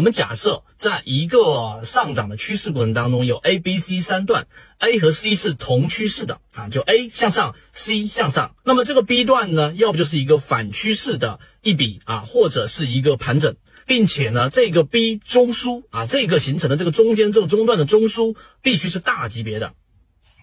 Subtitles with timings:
[0.00, 4.46] 我们假设在一个上涨的趋势过程当中，有 A、B、C 三段
[4.78, 8.56] ，A 和 C 是同趋势的啊，就 A 向上，C 向上。
[8.64, 19.74] 那么这个 B 段呢，要不就是一个反趋势的一笔啊，或者是一个盘整，并且呢，这个 B 中枢啊，这个形成的这个中间这个中段的中枢必须是大级别的。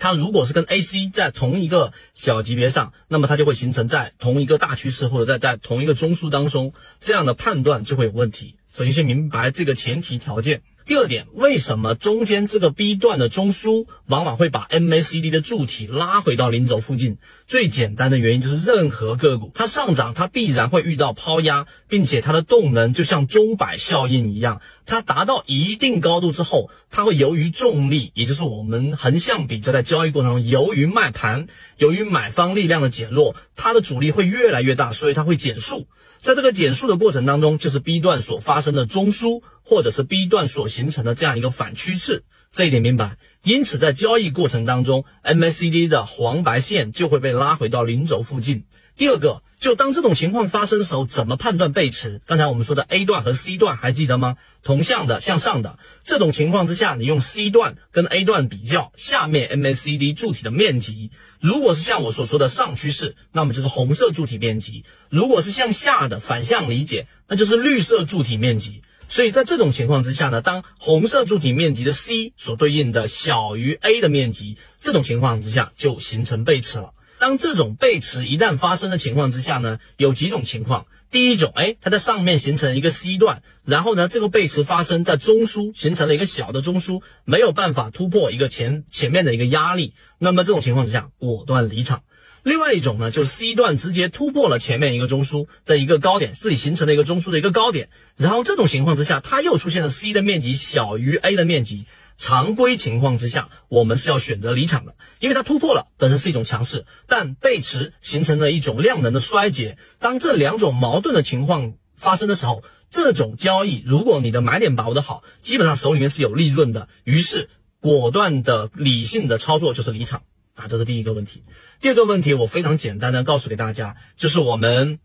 [0.00, 8.56] 它如果是跟 A、C 在同一个小级别上，那么它就会形成在同一个大趋势或者在在同一个中枢当中，这样的判断就会有问题。
[8.74, 10.62] 首先先明白这个前提条件。
[10.86, 17.16] 第二点，为什么中间这个 B 段的中枢往往会把 MACD 的柱体拉回到零轴附近？
[17.46, 31.46] 最简单的原因就是，任何个股它上涨，它必然会遇到抛压，并且它的动能就像钟摆效应一样，它达到一定高度之后，它会由于重力，也就是我们横向比较在交易过程中，由于卖盘，
[31.78, 35.86] 由于买方力量的减弱，它的阻力会越来越大，所以它会减速。
[36.20, 42.22] 在这个减速的过程当中，就是 B 段所发生的中枢，或者是 B 段所形成的这样一个反趋势，
[42.52, 43.16] 这一点明白。
[43.42, 48.64] 因此，在交易过程当中，MACD 的黄白线就会被拉回到零轴附近。
[48.96, 52.20] 第二个，就当这种情况发生的时候，怎么判断背驰？
[52.26, 54.36] 刚才我们说的 A 段和 C 段还记得吗？
[54.62, 61.10] 同向的向上的这种情况之下，你用 C 段跟 A 段比较，下面 MACD 柱体的面积，
[61.40, 68.82] 如果是像我所说的上趋势，那么就是红色柱体面积；如果是向下的反向理解，那就是绿色柱体面积。
[69.08, 76.92] 所以在这种情况之下呢，当红色柱体面积的 C 所对应的小于 A 的面积，这种情况之下就形成背驰了。
[77.20, 80.86] 当这种背驰一旦发生的情况之下呢，有几种情况。
[81.10, 92.02] 第一种，哎，它在上面形成一个 C 段，然后呢，这个背驰发生在中枢，形成了一个小的中枢，没有办法突破一个前前面的一个压力，那么这种情况之下，果断离场。
[92.44, 101.86] 另外一种呢，就是 C 段直接突破了前面一个中枢的一个高点，自己形成了一个中枢的一个高点，然后这种情况之下，它又出现了 C 的面积小于 A 的面积。
[102.16, 109.78] 常规情况之下，我们是要选择离场的，因为它突破了，本身是一种强势，但背驰形成了一种量能的衰竭。
[109.98, 116.88] 当这两种矛盾的情况发生的时候，这种交易，如果你的买点把握的好，基本上手里面是有利润的。
[117.02, 117.48] 于是，
[117.80, 120.22] 果断的理性的操作就是离场
[120.54, 121.44] 啊，这是第一个问题。
[121.80, 124.98] 第二个问题，我非常简单的告诉给大家，就是我们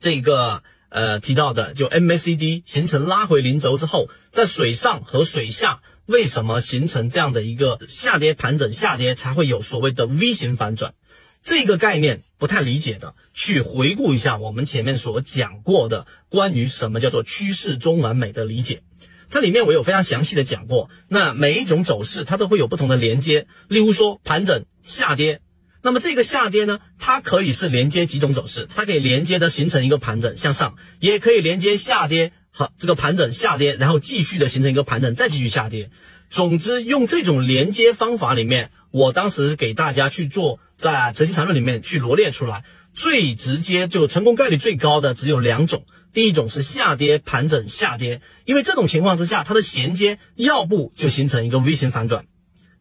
[0.00, 5.80] 这个呃提到的，就 MACD 形成拉回零轴之后，在水上和水下。
[6.06, 10.94] 为什么形成这样的一个下跌盘整下跌才会有所谓的 V 型反转？
[11.42, 18.84] 这个概念不太理解的，去回顾一下我们前面所讲过的关于什么叫做趋势中完美的理解。
[19.30, 23.46] 它里面我有非常详细的讲过，那每一种走势它都会有不同的连接。
[23.68, 25.40] 例如说盘整下跌，
[25.82, 32.32] 那么这个下跌呢，它可以是连接几种走势，它可以连接的形成一个盘整向上，也可以连接下跌。
[32.58, 35.90] 好，这个盘整下跌，然后继续的形成一个盘整，再继续下跌。
[36.30, 42.64] 总之，用这种连接方法里面，我当时给大家去做，在择期缠论里面去罗列出来，
[42.94, 45.84] 最直接就成功概率最高的只有两种。
[46.14, 52.24] 第一种是下跌盘整下跌，因为这种情况之下，它的衔接要不就形成一个 V 型反转，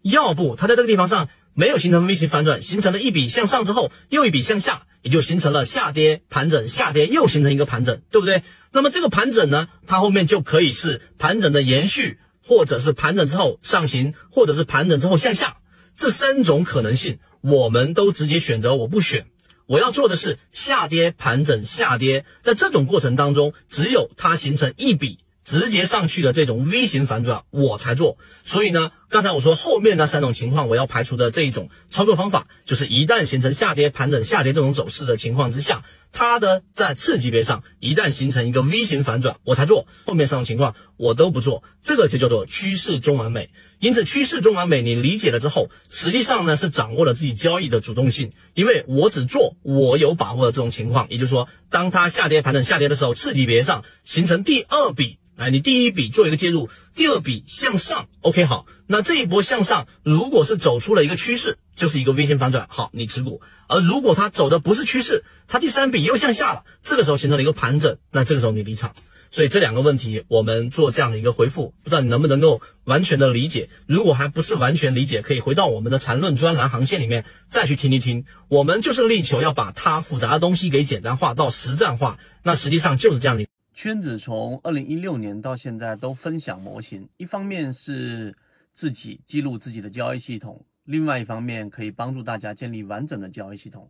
[0.02, 8.42] 要不它在这个地方上没有形成 V 型反转，形成了一笔向上之后又一笔向下，也就形成了下跌盘整下跌又形成一个盘整，对不对？
[8.72, 15.58] 那么这个盘整呢，它后面就可以是盘整的延续，或者是盘整之后上行，或者是盘整之后向下，
[15.96, 19.28] 这三种可能性，我们都直接选择我不选，
[19.68, 25.20] 我要做的是下跌盘整下跌，在这种过程当中，只有它形成一笔。
[25.46, 28.18] 直接上去的这种 V 型反转，我才做。
[28.44, 39.88] 所以呢，刚才我说后面那三种情况，我要排除的这一种操作方法，就是一旦形成下跌盘整下跌这种走势的情况之下，它的在次级别上一旦形成一个 V 型反转，我才做。
[40.06, 43.52] 后面三种情况我都不做，这个就叫做趋势中完美。
[43.86, 51.06] 因此，趋势中完美你理解了之后，实际上呢是掌握了自己交易的主动性，因为我只做我有把握的这种情况。
[51.12, 55.20] 也就是说，当它下跌盘整下跌的时候，次级别上形成第二笔。
[55.38, 68.96] 哎，你第一笔做一个介入，第二笔向上，OK，好，那这一波向上，如果是走出了一个趋势，就是一个 V 型反转，好，你持股；而如果它走的不是趋势，它第三笔又向下了，这个时候形成了一个盘整，那这个时候你离场。
[69.36, 73.68] 所以这两个问题，我们做这样的一个回复，不知道你能不能够完全的理解。
[73.86, 78.24] 如果还不是完全理解，可以回到我们的缠论专栏航线里面再去听一听。
[78.48, 83.46] 我们就是力求要把它复杂的东西给简单化到实战化，那实际上就是这样的。
[83.74, 88.34] 圈子从二零一六年到现在都分享模型，一方面是
[88.72, 93.90] 自己记录自己的交易系统，另外一方面可以帮助大家建立完整的交易系统。